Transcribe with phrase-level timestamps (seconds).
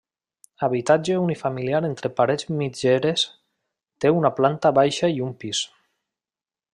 [0.67, 3.27] Habitatge unifamiliar entre parets mitgeres,
[4.05, 5.63] té una planta baixa i un pis.